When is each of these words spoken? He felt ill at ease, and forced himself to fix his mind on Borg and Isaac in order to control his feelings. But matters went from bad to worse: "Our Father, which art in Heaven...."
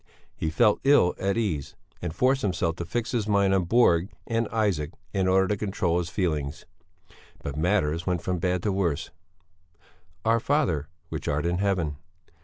He 0.35 0.49
felt 0.49 0.79
ill 0.83 1.13
at 1.19 1.37
ease, 1.37 1.75
and 2.01 2.11
forced 2.11 2.41
himself 2.41 2.75
to 2.77 2.85
fix 2.85 3.11
his 3.11 3.27
mind 3.27 3.53
on 3.53 3.65
Borg 3.65 4.09
and 4.25 4.47
Isaac 4.47 4.93
in 5.13 5.27
order 5.27 5.47
to 5.49 5.55
control 5.57 5.99
his 5.99 6.09
feelings. 6.09 6.65
But 7.43 7.55
matters 7.55 8.07
went 8.07 8.23
from 8.23 8.39
bad 8.39 8.63
to 8.63 8.71
worse: 8.71 9.11
"Our 10.25 10.39
Father, 10.39 10.87
which 11.09 11.27
art 11.27 11.45
in 11.45 11.59
Heaven...." 11.59 11.97